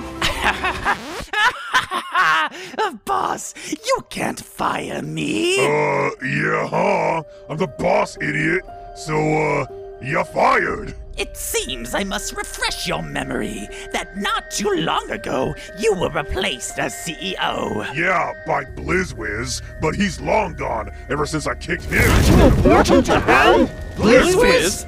[3.05, 5.64] Boss, you can't fire me.
[5.64, 7.22] Uh, yeah, huh?
[7.49, 8.62] I'm the boss, idiot.
[8.97, 9.66] So, uh,
[10.03, 10.95] you're fired.
[11.17, 16.79] It seems I must refresh your memory that not too long ago you were replaced
[16.79, 17.87] as CEO.
[17.95, 22.11] Yeah, by Blizzwiz, but he's long gone ever since I kicked him.
[22.62, 23.67] Portal to hell?
[23.95, 24.87] Blizzwiz?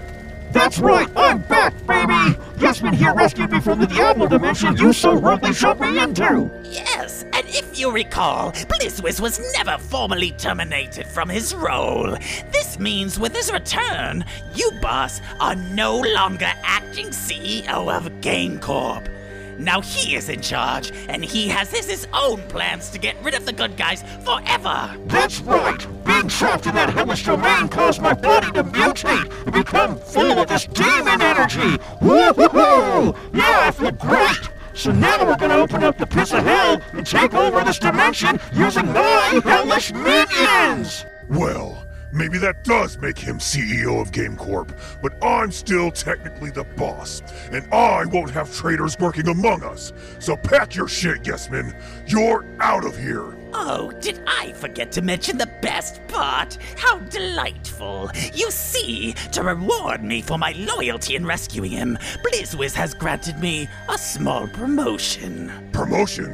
[0.53, 2.39] That's right, I'm back, baby!
[2.57, 6.51] Yesman here rescued me from the Diablo dimension you so rudely shoved me into!
[6.65, 12.17] Yes, and if you recall, Blizzwiz was never formally terminated from his role.
[12.53, 14.25] This means with his return,
[14.55, 19.18] you, boss, are no longer acting CEO of GameCorp.
[19.59, 23.35] Now he is in charge, and he has his, his own plans to get rid
[23.35, 24.97] of the good guys forever.
[25.07, 25.85] That's right!
[26.05, 30.49] Being trapped in that hellish domain caused my body to mutate and become full of
[30.49, 31.83] this demon energy!
[32.01, 33.15] Woo-hoo-hoo!
[33.33, 34.49] Yeah, I feel great!
[34.75, 38.39] So now we're gonna open up the pits of hell and take over this dimension
[38.55, 41.05] using my hellish minions!
[41.29, 47.23] Well, maybe that does make him CEO of GameCorp, but I'm still technically the boss,
[47.51, 49.93] and I won't have traitors working among us.
[50.19, 51.75] So pack your shit, Yesman.
[52.07, 53.35] You're out of here.
[53.55, 56.59] Oh, did I forget to mention the best part?
[56.77, 58.11] How delightful!
[58.35, 63.69] You see, to reward me for my loyalty in rescuing him, Blizzwiz has granted me
[63.89, 65.71] a small promotion.
[65.73, 66.33] Promotion?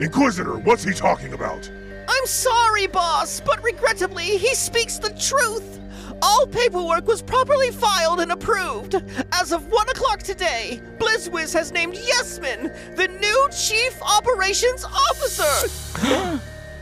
[0.00, 1.70] Inquisitor, what's he talking about?
[2.08, 5.80] I'm sorry, boss, but regrettably, he speaks the truth.
[6.22, 8.94] All paperwork was properly filed and approved.
[9.32, 15.68] As of 1 o'clock today, BlizzWiz has named Yesman the new Chief Operations Officer.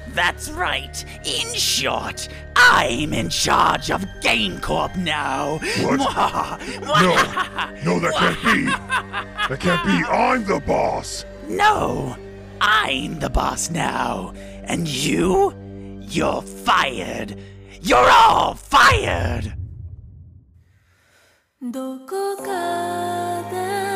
[0.09, 1.05] That's right.
[1.25, 5.59] In short, I'm in charge of GameCorp now.
[5.81, 6.61] What?
[7.85, 8.64] No, no, that can't be.
[9.49, 9.91] That can't be.
[10.09, 11.25] I'm the boss.
[11.49, 12.16] No,
[12.61, 14.33] I'm the boss now.
[14.64, 15.54] And you?
[16.02, 17.38] You're fired.
[17.82, 19.56] You're all fired.
[21.62, 23.93] どこかで